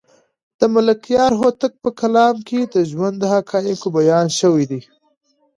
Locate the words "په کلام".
1.83-2.35